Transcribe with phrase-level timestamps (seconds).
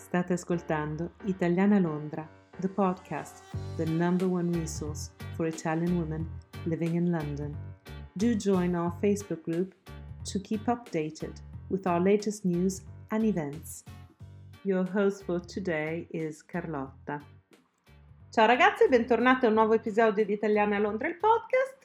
[0.00, 2.26] State ascoltando Italiana Londra,
[2.60, 3.42] the podcast,
[3.76, 6.26] the number one resource for Italian women
[6.64, 7.54] living in London.
[8.16, 9.74] Do join our Facebook group
[10.24, 13.84] to keep updated with our latest news and events.
[14.64, 17.20] Your host for today is Carlotta.
[18.30, 21.76] Ciao ragazzi, bentornati a un nuovo episodio di Italiana Londra, il podcast.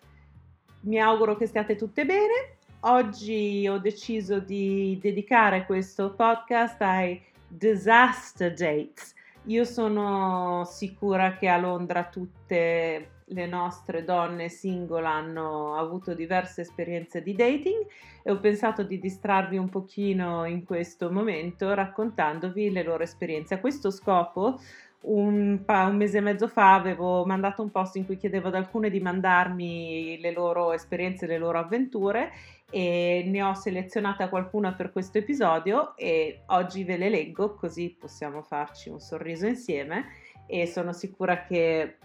[0.84, 2.60] Mi auguro che stiate tutte bene.
[2.82, 9.14] Oggi ho deciso di dedicare questo podcast ai disaster dates.
[9.46, 17.22] Io sono sicura che a Londra tutte le nostre donne single hanno avuto diverse esperienze
[17.24, 17.86] di dating
[18.24, 23.56] e ho pensato di distrarvi un pochino in questo momento raccontandovi le loro esperienze.
[23.56, 24.60] A questo scopo
[25.02, 28.90] un, un, mese e mezzo fa avevo mandato un post in cui chiedevo ad alcune
[28.90, 32.32] di mandarmi le loro esperienze, le loro avventure
[32.72, 38.42] e ne ho selezionata qualcuna per questo episodio e oggi ve le leggo così possiamo
[38.42, 40.06] farci un sorriso insieme
[40.48, 41.98] e sono sicura che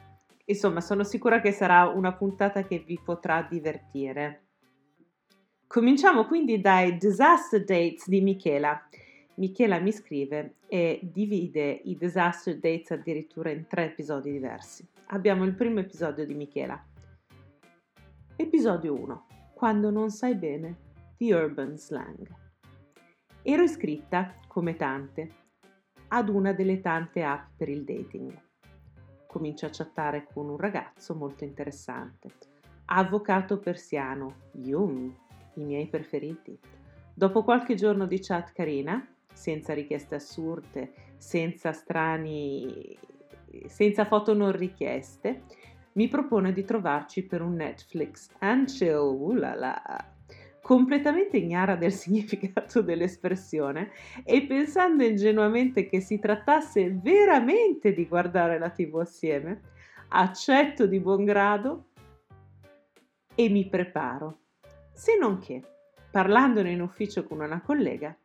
[0.45, 4.45] insomma sono sicura che sarà una puntata che vi potrà divertire.
[5.67, 8.89] Cominciamo quindi dai disaster dates di Michela.
[9.37, 14.87] Michela mi scrive e divide i disaster dates addirittura in tre episodi diversi.
[15.07, 16.85] Abbiamo il primo episodio di Michela.
[18.37, 19.27] Episodio 1
[19.61, 20.77] quando non sai bene
[21.19, 22.27] di urban slang.
[23.43, 25.31] Ero iscritta, come tante,
[26.09, 28.35] ad una delle tante app per il dating.
[29.27, 32.31] Comincio a chattare con un ragazzo molto interessante,
[32.87, 35.15] avvocato persiano, Jung,
[35.57, 36.59] i miei preferiti.
[37.13, 42.99] Dopo qualche giorno di chat carina, senza richieste assurde, senza strani,
[43.67, 45.43] senza foto non richieste,
[45.93, 49.83] mi propone di trovarci per un Netflix and chill, ulala,
[50.63, 53.91] completamente ignara del significato dell'espressione
[54.25, 59.63] e pensando ingenuamente che si trattasse veramente di guardare la TV assieme,
[60.09, 61.87] accetto di buon grado
[63.35, 64.39] e mi preparo.
[64.93, 65.63] Se non che,
[66.11, 68.17] parlandone in ufficio con una collega,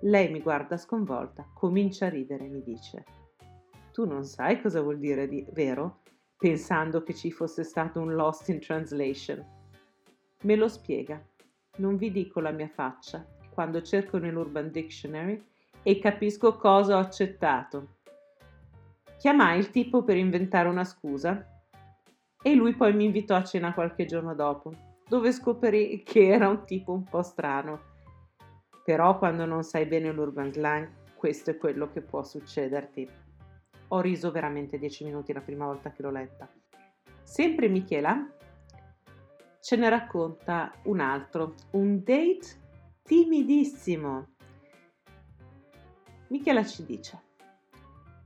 [0.00, 3.04] lei mi guarda sconvolta, comincia a ridere e mi dice:
[3.92, 6.00] Tu non sai cosa vuol dire, di- vero?
[6.40, 9.44] Pensando che ci fosse stato un lost in translation.
[10.44, 11.22] Me lo spiega.
[11.76, 15.44] Non vi dico la mia faccia quando cerco nell'Urban Dictionary
[15.82, 17.96] e capisco cosa ho accettato.
[19.18, 21.46] Chiamai il tipo per inventare una scusa
[22.42, 24.72] e lui poi mi invitò a cena qualche giorno dopo,
[25.06, 27.88] dove scoprì che era un tipo un po' strano.
[28.82, 33.19] Però quando non sai bene l'urban slang, questo è quello che può succederti.
[33.92, 36.48] Ho riso veramente dieci minuti la prima volta che l'ho letta.
[37.24, 38.24] Sempre Michela
[39.60, 42.58] ce ne racconta un altro, un date
[43.02, 44.28] timidissimo.
[46.28, 47.20] Michela ci dice,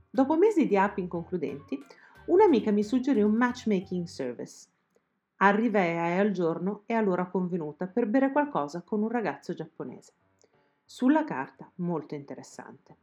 [0.07, 1.83] dopo mesi di app inconcludenti,
[2.25, 4.67] un'amica mi suggerì un matchmaking service.
[5.37, 10.13] Arrivai al giorno e all'ora convenuta per bere qualcosa con un ragazzo giapponese.
[10.85, 12.97] Sulla carta molto interessante.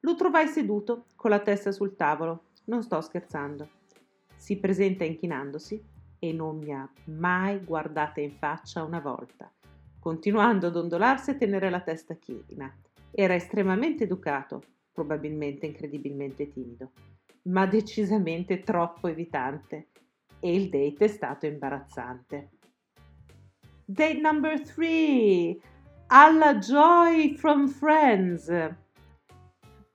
[0.00, 2.44] Lo trovai seduto, con la testa sul tavolo.
[2.64, 3.68] Non sto scherzando.
[4.36, 5.82] Si presenta inchinandosi
[6.18, 9.50] e non mi ha mai guardata in faccia una volta,
[9.98, 12.72] continuando ad ondolarsi e tenere la testa china.
[13.10, 16.92] Era estremamente educato, probabilmente incredibilmente timido,
[17.44, 19.88] ma decisamente troppo evitante
[20.40, 22.50] e il date è stato imbarazzante.
[23.84, 25.58] Date number three!
[26.08, 28.48] Alla Joy from Friends!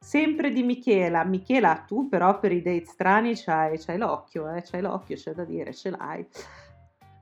[0.03, 1.23] Sempre di Michela.
[1.23, 4.61] Michela, tu però per i date strani c'hai, c'hai l'occhio, eh?
[4.61, 6.27] c'hai l'occhio, c'è da dire, ce l'hai.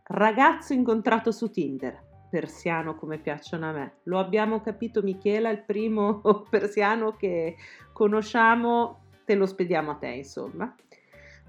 [0.06, 3.94] Ragazzo incontrato su Tinder, persiano come piacciono a me.
[4.06, 7.56] Lo abbiamo capito Michela, il primo persiano che
[7.94, 10.76] conosciamo, te lo spediamo a te, insomma.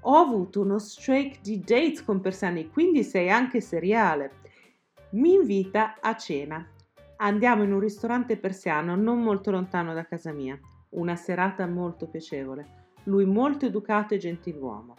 [0.02, 4.32] Ho avuto uno streak di dates con persiani, quindi sei anche seriale.
[5.12, 6.64] Mi invita a cena.
[7.16, 10.60] Andiamo in un ristorante persiano non molto lontano da casa mia.
[10.92, 12.80] Una serata molto piacevole.
[13.04, 14.94] Lui molto educato e gentiluomo.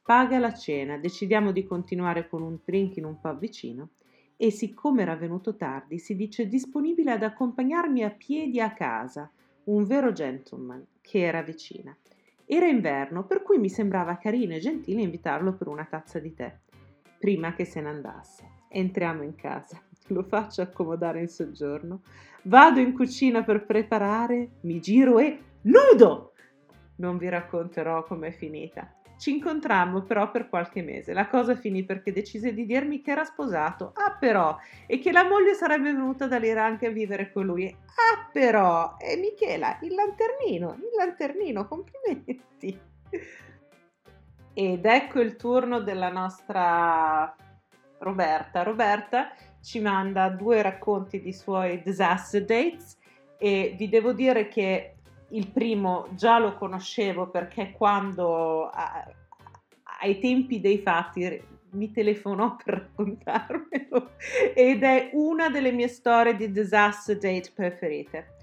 [0.00, 3.90] Paga la cena, decidiamo di continuare con un drink in un pub vicino
[4.36, 9.28] e siccome era venuto tardi si dice disponibile ad accompagnarmi a piedi a casa,
[9.64, 11.96] un vero gentleman che era vicina.
[12.44, 16.56] Era inverno, per cui mi sembrava carino e gentile invitarlo per una tazza di tè,
[17.18, 18.44] prima che se ne andasse.
[18.68, 22.02] Entriamo in casa lo faccio accomodare in soggiorno,
[22.42, 26.32] vado in cucina per preparare, mi giro e nudo!
[26.96, 28.94] Non vi racconterò com'è finita.
[29.16, 31.12] Ci incontrammo però per qualche mese.
[31.12, 33.92] La cosa finì perché decise di dirmi che era sposato.
[33.94, 34.56] Ah però!
[34.86, 37.66] E che la moglie sarebbe venuta dall'Iran anche a vivere con lui.
[37.68, 38.96] Ah però!
[38.98, 42.78] E Michela, il lanternino, il lanternino, complimenti!
[44.52, 47.34] Ed ecco il turno della nostra
[47.98, 48.62] Roberta.
[48.62, 49.32] Roberta
[49.64, 52.98] ci manda due racconti di suoi disaster dates
[53.38, 54.96] e vi devo dire che
[55.30, 64.10] il primo già lo conoscevo perché quando ai tempi dei fatti mi telefonò per raccontarmelo
[64.54, 68.36] ed è una delle mie storie di disaster date preferite.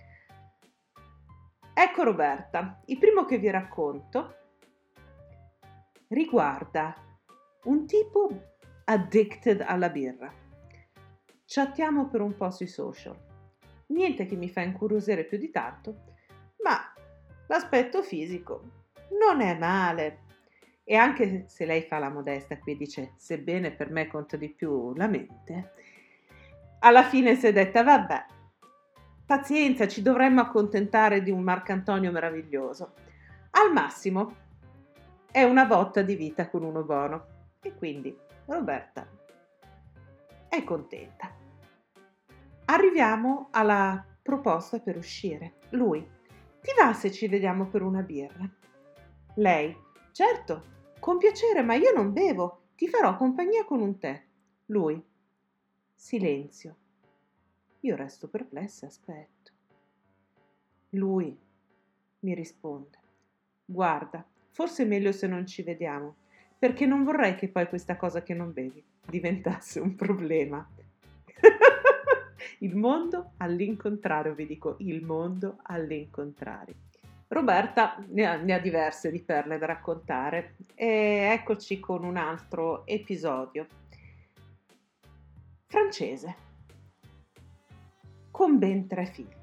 [1.73, 4.35] Ecco Roberta, il primo che vi racconto
[6.07, 6.93] riguarda
[7.63, 8.29] un tipo
[8.85, 10.40] addicted alla birra.
[11.53, 13.13] Chattiamo per un po' sui social.
[13.87, 16.03] Niente che mi fa incuriosire più di tanto,
[16.63, 16.77] ma
[17.47, 18.61] l'aspetto fisico
[19.19, 20.19] non è male.
[20.85, 24.93] E anche se lei fa la modesta qui dice, sebbene per me conta di più
[24.93, 25.73] la mente,
[26.79, 28.25] alla fine si è detta, vabbè,
[29.25, 32.93] pazienza, ci dovremmo accontentare di un Marcantonio meraviglioso.
[33.49, 34.35] Al massimo
[35.29, 37.25] è una botta di vita con uno buono.
[37.61, 39.05] E quindi Roberta
[40.47, 41.40] è contenta.
[42.71, 45.55] Arriviamo alla proposta per uscire.
[45.71, 45.99] Lui,
[46.61, 48.49] ti va se ci vediamo per una birra?
[49.35, 49.75] Lei,
[50.13, 50.63] certo,
[50.97, 54.23] con piacere, ma io non bevo, ti farò compagnia con un tè.
[54.67, 55.03] Lui,
[55.93, 56.75] silenzio.
[57.81, 59.51] Io resto perplessa e aspetto.
[60.91, 61.37] Lui
[62.19, 62.97] mi risponde,
[63.65, 66.15] guarda, forse è meglio se non ci vediamo
[66.57, 70.65] perché non vorrei che poi questa cosa che non bevi diventasse un problema.
[72.61, 76.75] Il mondo all'incontrario, vi dico, il mondo all'incontrario.
[77.27, 82.85] Roberta ne ha, ne ha, diverse di perle da raccontare e eccoci con un altro
[82.85, 83.65] episodio.
[85.65, 86.35] Francese,
[88.29, 89.39] con ben tre figlie.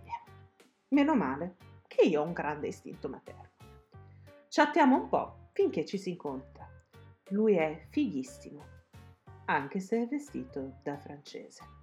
[0.89, 1.57] Meno male
[1.87, 3.49] che io ho un grande istinto materno.
[4.49, 6.69] Chattiamo un po' finché ci si incontra.
[7.31, 8.63] Lui è fighissimo,
[9.47, 11.78] anche se è vestito da francese.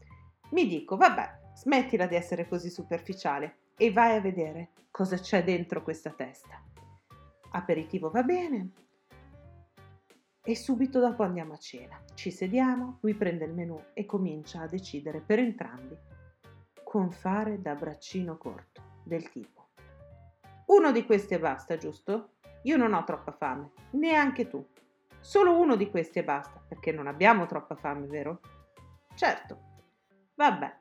[0.49, 5.81] Mi dico, vabbè, smettila di essere così superficiale e vai a vedere cosa c'è dentro
[5.81, 6.61] questa testa.
[7.51, 8.71] Aperitivo va bene.
[10.43, 11.99] E subito dopo andiamo a cena.
[12.13, 15.97] Ci sediamo, lui prende il menù e comincia a decidere per entrambi
[16.83, 19.69] con fare da braccino corto, del tipo.
[20.67, 22.35] Uno di questi e basta, giusto?
[22.63, 24.65] Io non ho troppa fame, neanche tu.
[25.19, 28.39] Solo uno di questi e basta, perché non abbiamo troppa fame, vero?
[29.15, 29.74] Certo.
[30.35, 30.75] Vabbè,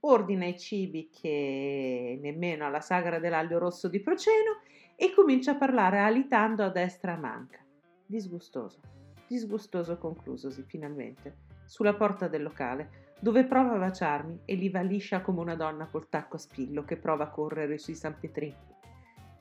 [0.00, 4.60] ordina i cibi che nemmeno alla sagra dell'aglio rosso di Proceno
[4.96, 7.58] e comincia a parlare alitando a destra a manca.
[8.04, 8.80] Disgustoso,
[9.26, 15.22] disgustoso conclusosi finalmente, sulla porta del locale, dove prova a baciarmi e li va liscia
[15.22, 18.76] come una donna col tacco a spillo che prova a correre sui San Pietrini.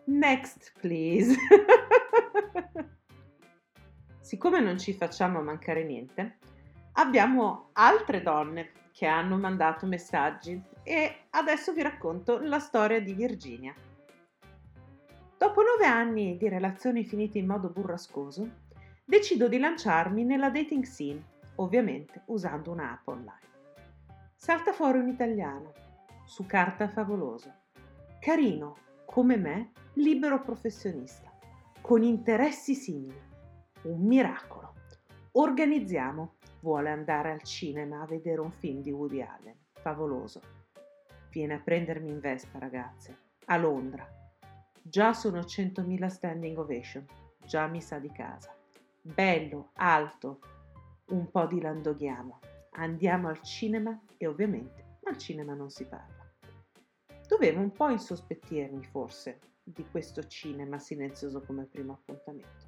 [0.05, 1.35] Next, please.
[4.21, 6.37] siccome non ci facciamo mancare niente,
[6.93, 13.71] abbiamo altre donne che hanno mandato messaggi e adesso vi racconto la storia di Virginia.
[15.37, 18.49] Dopo nove anni di relazioni finite in modo burrascoso,
[19.05, 21.23] decido di lanciarmi nella dating scene,
[21.57, 23.45] ovviamente usando un'app online.
[24.33, 25.73] Salta fuori un italiano,
[26.25, 27.53] su carta favoloso,
[28.19, 31.31] carino, come me, libero professionista,
[31.81, 33.21] con interessi simili
[33.83, 34.73] un miracolo.
[35.33, 36.37] Organizziamo.
[36.67, 39.55] Vuole andare al cinema a vedere un film di Woody Allen.
[39.71, 40.41] Favoloso.
[41.31, 43.17] Viene a prendermi in Vespa, ragazze.
[43.45, 44.05] A Londra.
[44.81, 47.05] Già sono 100.000 standing ovation.
[47.45, 48.53] Già mi sa di casa.
[48.99, 50.41] Bello, alto.
[51.11, 52.39] Un po' di landoghiamo.
[52.71, 56.29] Andiamo al cinema e ovviamente al cinema non si parla.
[57.29, 62.65] Dovevo un po' insospettirmi, forse, di questo cinema silenzioso come primo appuntamento.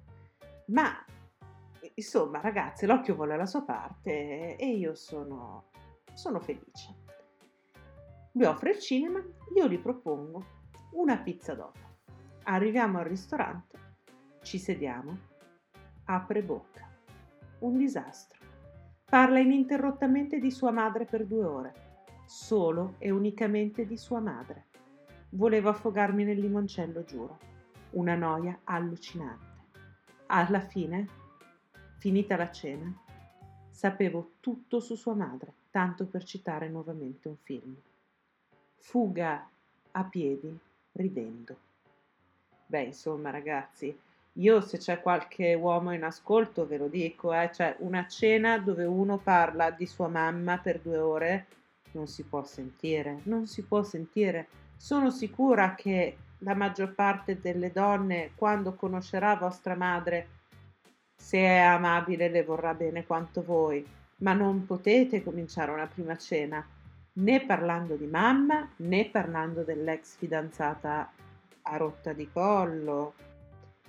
[0.67, 1.03] Ma
[1.99, 5.69] insomma, ragazzi, l'occhio vuole la sua parte e io sono,
[6.13, 6.95] sono felice.
[8.33, 9.21] Mi offre il cinema,
[9.55, 10.57] io gli propongo
[10.91, 11.79] una pizza dopo.
[12.43, 13.77] Arriviamo al ristorante,
[14.41, 15.17] ci sediamo,
[16.05, 16.87] apre bocca.
[17.59, 18.39] Un disastro.
[19.03, 21.73] Parla ininterrottamente di sua madre per due ore,
[22.25, 24.67] solo e unicamente di sua madre.
[25.31, 27.37] Volevo affogarmi nel limoncello, giuro.
[27.91, 29.47] Una noia allucinante.
[30.27, 31.07] Alla fine,
[31.99, 32.91] finita la cena,
[33.69, 37.75] sapevo tutto su sua madre, tanto per citare nuovamente un film.
[38.77, 39.47] Fuga
[39.91, 40.57] a piedi,
[40.93, 41.55] ridendo.
[42.65, 43.95] Beh, insomma, ragazzi,
[44.33, 48.85] io se c'è qualche uomo in ascolto ve lo dico, eh, cioè una cena dove
[48.85, 51.47] uno parla di sua mamma per due ore
[51.91, 54.47] non si può sentire, non si può sentire.
[54.77, 60.38] Sono sicura che la maggior parte delle donne quando conoscerà vostra madre,
[61.19, 63.85] se è amabile le vorrà bene quanto voi,
[64.17, 66.65] ma non potete cominciare una prima cena
[67.11, 71.11] né parlando di mamma né parlando dell'ex fidanzata
[71.61, 73.13] a rotta di collo.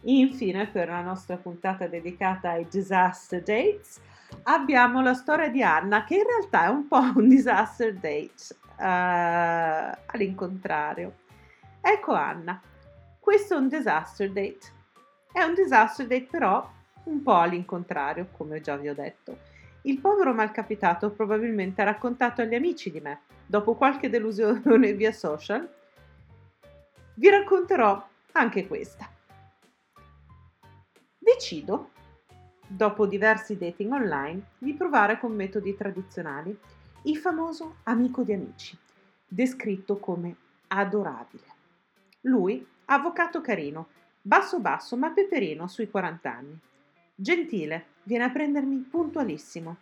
[0.03, 4.01] Infine, per la nostra puntata dedicata ai disaster dates,
[4.45, 8.33] abbiamo la storia di Anna, che in realtà è un po' un disaster date
[8.77, 11.15] uh, all'incontrario.
[11.81, 12.61] Ecco Anna,
[13.19, 14.79] questo è un disaster date.
[15.33, 16.69] È un disaster date però
[17.11, 19.39] un po' all'incontrario, come già vi ho detto.
[19.83, 25.69] Il povero malcapitato probabilmente ha raccontato agli amici di me, dopo qualche delusione via social.
[27.15, 29.09] Vi racconterò anche questa.
[31.19, 31.91] Decido,
[32.67, 36.57] dopo diversi dating online, di provare con metodi tradizionali
[37.05, 38.77] il famoso amico di amici,
[39.27, 40.35] descritto come
[40.69, 41.59] adorabile.
[42.23, 43.89] Lui, avvocato carino,
[44.21, 46.59] basso basso ma peperino sui 40 anni.
[47.23, 49.77] Gentile, viene a prendermi puntualissimo.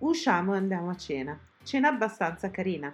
[0.00, 1.38] Usciamo e andiamo a cena.
[1.62, 2.92] Cena abbastanza carina.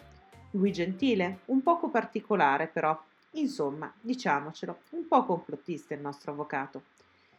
[0.52, 2.96] Lui gentile, un poco particolare però.
[3.32, 6.84] Insomma, diciamocelo, un po' complottista il nostro avvocato.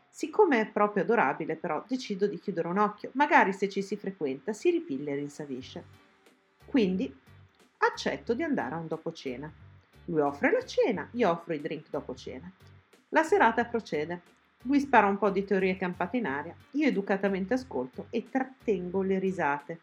[0.10, 3.12] Siccome è proprio adorabile, però, decido di chiudere un occhio.
[3.13, 5.84] Magari se ci si frequenta si ripiglia e rinsavisce.
[6.65, 7.17] Quindi
[7.77, 9.50] accetto di andare a un dopo cena.
[10.03, 12.51] Lui offre la cena, io offro i drink dopo cena.
[13.08, 14.39] La serata procede.
[14.63, 19.18] Lui spara un po' di teorie campate in aria, io educatamente ascolto e trattengo le
[19.18, 19.80] risate.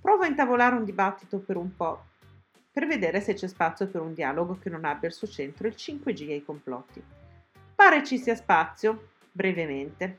[0.00, 2.04] Provo a intavolare un dibattito per un po',
[2.70, 5.74] per vedere se c'è spazio per un dialogo che non abbia al suo centro il
[5.74, 7.02] 5G e i complotti.
[7.74, 10.18] Pare ci sia spazio, brevemente.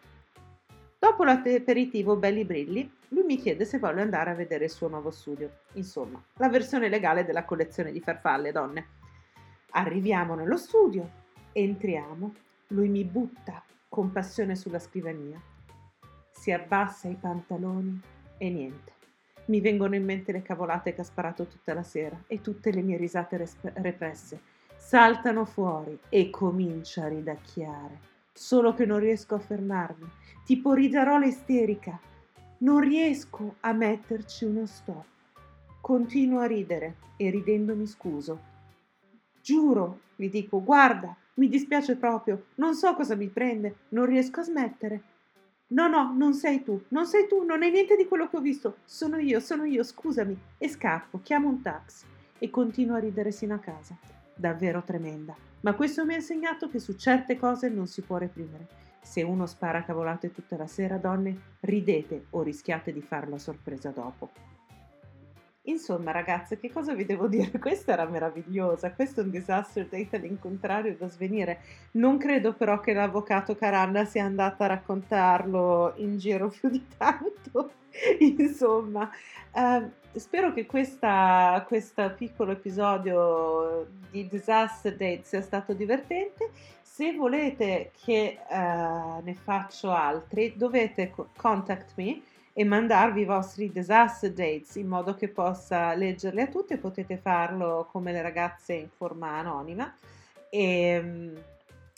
[0.98, 5.12] Dopo l'aperitivo Belli Brilli, lui mi chiede se voglio andare a vedere il suo nuovo
[5.12, 5.60] studio.
[5.74, 8.88] Insomma, la versione legale della collezione di farfalle, donne.
[9.72, 11.08] Arriviamo nello studio,
[11.52, 12.34] entriamo,
[12.68, 15.42] lui mi butta con passione sulla scrivania.
[16.32, 18.00] Si abbassa i pantaloni
[18.38, 18.92] e niente.
[19.46, 22.82] Mi vengono in mente le cavolate che ha sparato tutta la sera e tutte le
[22.82, 24.42] mie risate resp- represse.
[24.76, 28.00] Saltano fuori e comincia a ridacchiare.
[28.34, 30.08] Solo che non riesco a fermarmi.
[30.44, 32.00] Tipo ridarola isterica
[32.60, 35.06] non riesco a metterci uno stop.
[35.80, 38.56] Continuo a ridere e ridendo mi scuso.
[39.42, 44.44] Giuro, gli dico, guarda, mi dispiace proprio, non so cosa mi prende, non riesco a
[44.44, 45.02] smettere.
[45.68, 48.42] No, no, non sei tu, non sei tu, non è niente di quello che ho
[48.42, 48.78] visto.
[48.86, 50.38] Sono io, sono io, scusami.
[50.58, 52.06] E scappo, chiamo un taxi
[52.40, 53.96] e continuo a ridere sino a casa.
[54.34, 55.36] Davvero tremenda.
[55.62, 58.68] Ma questo mi ha insegnato che su certe cose non si può reprimere.
[59.02, 64.32] Se uno spara cavolate tutta la sera, donne, ridete o rischiate di farla sorpresa dopo.
[65.68, 67.52] Insomma, ragazze, che cosa vi devo dire?
[67.60, 71.60] Questa era meravigliosa, questo è un disaster date all'incontrario da svenire.
[71.92, 77.72] Non credo però che l'avvocato Caranna sia andata a raccontarlo in giro più di tanto.
[78.20, 79.10] Insomma,
[79.54, 86.50] eh, spero che questo piccolo episodio di disaster date sia stato divertente
[86.82, 92.22] se volete che uh, ne faccio altri, dovete contact me
[92.60, 96.76] e mandarvi i vostri disaster dates in modo che possa leggerli a tutti.
[96.78, 99.94] Potete farlo come le ragazze in forma anonima
[100.50, 101.40] e um,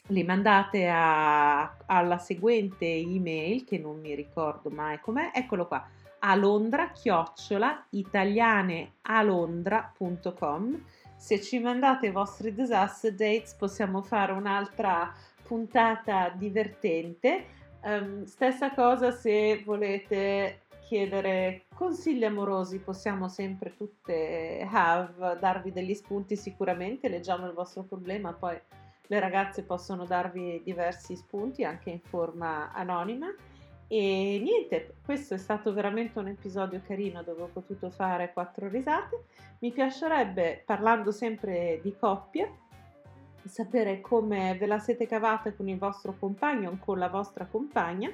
[0.08, 5.32] li mandate a, alla seguente email che non mi ricordo mai com'è.
[5.34, 5.88] Eccolo qua
[6.20, 10.84] a Londra chiocciola italianealondra.com
[11.16, 15.10] se ci mandate i vostri disaster dates possiamo fare un'altra
[15.42, 17.46] puntata divertente.
[17.82, 26.36] Um, stessa cosa se volete chiedere consigli amorosi, possiamo sempre tutte have, darvi degli spunti
[26.36, 28.60] sicuramente, leggiamo il vostro problema, poi
[29.06, 33.28] le ragazze possono darvi diversi spunti anche in forma anonima.
[33.88, 39.26] E niente, questo è stato veramente un episodio carino dove ho potuto fare quattro risate.
[39.60, 42.68] Mi piacerebbe, parlando sempre di coppie,
[43.46, 48.12] sapere come ve la siete cavata con il vostro compagno o con la vostra compagna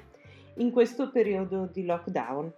[0.56, 2.54] in questo periodo di lockdown.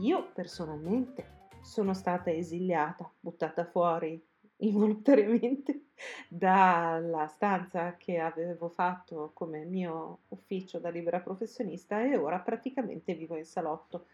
[0.00, 4.22] Io personalmente sono stata esiliata, buttata fuori
[4.58, 5.88] involontariamente
[6.28, 13.36] dalla stanza che avevo fatto come mio ufficio da libera professionista e ora praticamente vivo
[13.36, 14.06] in salotto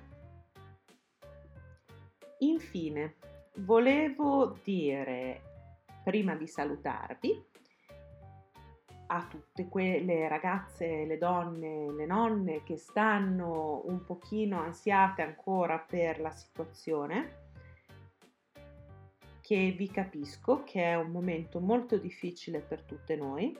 [2.39, 3.17] Infine,
[3.57, 5.41] volevo dire,
[6.05, 7.47] prima di salutarvi,
[9.07, 16.21] a tutte quelle ragazze, le donne, le nonne che stanno un pochino ansiate ancora per
[16.21, 17.48] la situazione,
[19.49, 23.57] che vi capisco che è un momento molto difficile per tutte noi,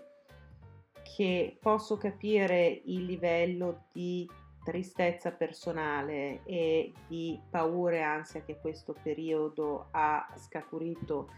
[1.03, 4.29] che posso capire il livello di
[4.63, 11.31] tristezza personale e di paura e ansia che questo periodo ha scaturito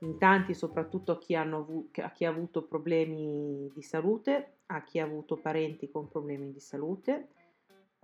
[0.00, 4.98] in tanti, soprattutto a chi, hanno, a chi ha avuto problemi di salute, a chi
[4.98, 7.28] ha avuto parenti con problemi di salute.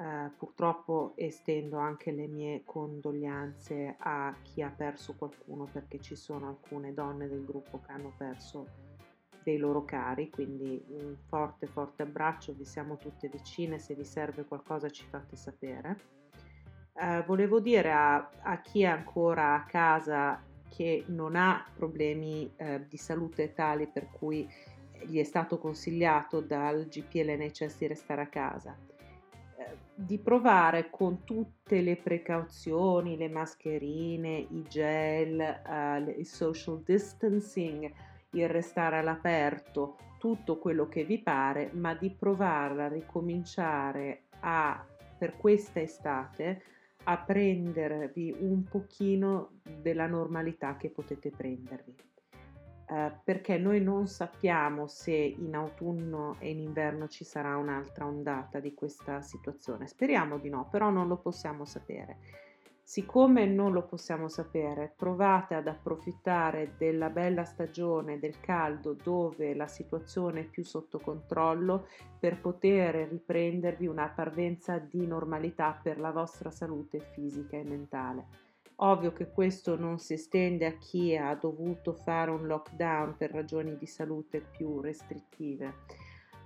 [0.02, 6.48] Uh, purtroppo estendo anche le mie condoglianze a chi ha perso qualcuno perché ci sono
[6.48, 8.66] alcune donne del gruppo che hanno perso
[9.44, 14.44] dei loro cari, quindi un forte forte abbraccio, vi siamo tutte vicine, se vi serve
[14.44, 15.96] qualcosa ci fate sapere.
[16.94, 22.86] Uh, volevo dire a, a chi è ancora a casa che non ha problemi eh,
[22.88, 24.48] di salute tali per cui
[25.04, 29.01] gli è stato consigliato dal GP e l'NHS di restare a casa, eh,
[29.94, 37.90] di provare con tutte le precauzioni, le mascherine, i gel, eh, il social distancing,
[38.30, 44.84] il restare all'aperto, tutto quello che vi pare, ma di provare a ricominciare a,
[45.18, 46.62] per questa estate,
[47.04, 51.94] a prendervi un pochino della normalità che potete prendervi.
[52.92, 58.60] Eh, perché noi non sappiamo se in autunno e in inverno ci sarà un'altra ondata
[58.60, 59.86] di questa situazione.
[59.86, 62.18] Speriamo di no, però non lo possiamo sapere.
[62.82, 69.68] Siccome non lo possiamo sapere, provate ad approfittare della bella stagione del caldo dove la
[69.68, 71.86] situazione è più sotto controllo
[72.18, 78.51] per poter riprendervi una parvenza di normalità per la vostra salute fisica e mentale.
[78.76, 83.76] Ovvio che questo non si estende a chi ha dovuto fare un lockdown per ragioni
[83.76, 85.74] di salute più restrittive.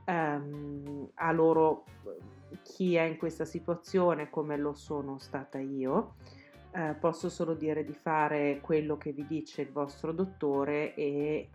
[0.06, 1.84] Um, a loro
[2.62, 6.14] chi è in questa situazione come lo sono stata io
[6.76, 11.48] eh, posso solo dire di fare quello che vi dice il vostro dottore e eh,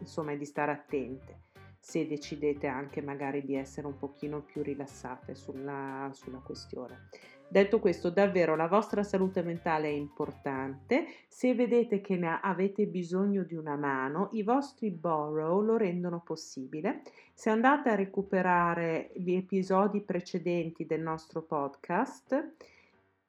[0.00, 1.42] insomma di stare attente
[1.78, 7.08] se decidete anche magari di essere un pochino più rilassate sulla, sulla questione.
[7.50, 11.06] Detto questo, davvero la vostra salute mentale è importante.
[11.28, 17.02] Se vedete che ne avete bisogno di una mano, i vostri borrow lo rendono possibile.
[17.32, 22.54] Se andate a recuperare gli episodi precedenti del nostro podcast,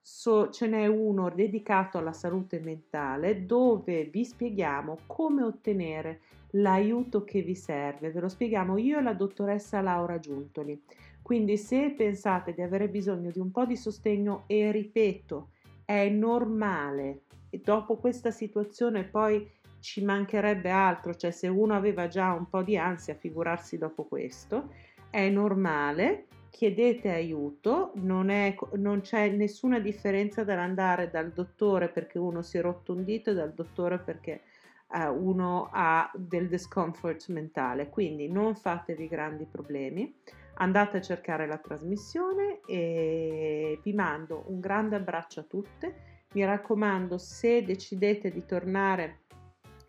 [0.02, 7.42] So, ce n'è uno dedicato alla salute mentale dove vi spieghiamo come ottenere l'aiuto che
[7.42, 8.10] vi serve.
[8.10, 10.82] Ve lo spieghiamo io e la dottoressa Laura Giuntoli.
[11.22, 15.50] Quindi se pensate di avere bisogno di un po' di sostegno e ripeto,
[15.86, 19.48] è normale e dopo questa situazione poi
[19.80, 24.72] ci mancherebbe altro, cioè se uno aveva già un po' di ansia, figurarsi dopo questo,
[25.10, 32.42] è normale chiedete aiuto, non, è, non c'è nessuna differenza dall'andare dal dottore perché uno
[32.42, 34.42] si è rotto un dito e dal dottore perché
[34.90, 40.14] uh, uno ha del discomfort mentale, quindi non fatevi grandi problemi,
[40.60, 47.18] andate a cercare la trasmissione e vi mando un grande abbraccio a tutte, mi raccomando
[47.18, 49.22] se decidete di tornare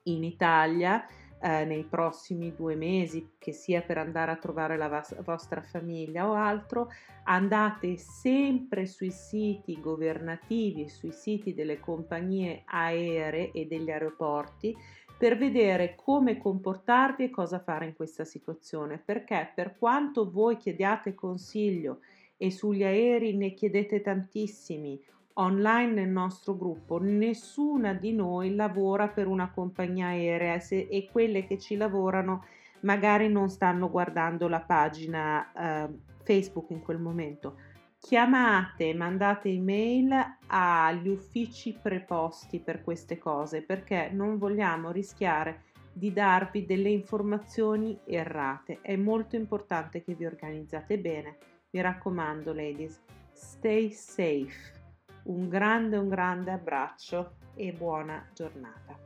[0.05, 1.07] in Italia,
[1.43, 6.29] eh, nei prossimi due mesi, che sia per andare a trovare la vas- vostra famiglia
[6.29, 6.91] o altro,
[7.25, 14.77] andate sempre sui siti governativi, sui siti delle compagnie aeree e degli aeroporti
[15.21, 21.15] per vedere come comportarvi e cosa fare in questa situazione, perché per quanto voi chiediate
[21.15, 21.99] consiglio
[22.39, 24.99] e sugli aerei ne chiedete tantissimi
[25.35, 31.45] online nel nostro gruppo, nessuna di noi lavora per una compagnia aerea se, e quelle
[31.45, 32.47] che ci lavorano
[32.81, 35.89] magari non stanno guardando la pagina eh,
[36.23, 37.57] Facebook in quel momento.
[38.01, 40.11] Chiamate, mandate email
[40.47, 48.81] agli uffici preposti per queste cose perché non vogliamo rischiare di darvi delle informazioni errate.
[48.81, 51.37] È molto importante che vi organizzate bene.
[51.71, 53.01] Mi raccomando, ladies,
[53.33, 54.79] stay safe.
[55.25, 58.99] Un grande, un grande abbraccio e buona giornata.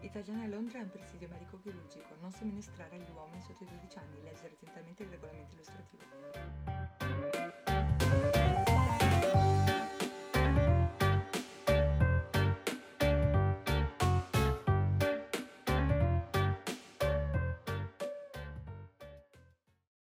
[0.00, 4.54] Italiana Londra è un presidio medico-chirurgico, non somministrare agli uomini sotto i 12 anni, leggere
[4.54, 7.81] attentamente il regolamento illustrativo.